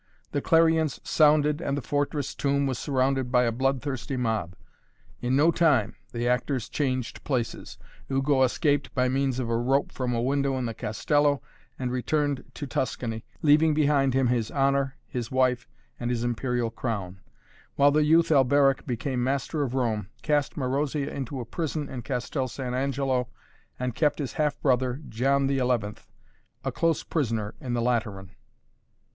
[0.31, 4.55] The clarions sounded and the fortress tomb was surrounded by a blood thirsty mob.
[5.21, 7.77] In no time the actors changed places.
[8.11, 11.43] Ugo escaped by means of a rope from a window in the castello
[11.77, 15.67] and returned to Tuscany, leaving behind him his honor, his wife
[15.99, 17.19] and his imperial crown,
[17.75, 22.47] while the youth Alberic became master of Rome, cast Marozia into a prison in Castel
[22.47, 23.27] San Angelo
[23.77, 28.31] and kept his half brother, John XI., a close prisoner in the Lateran.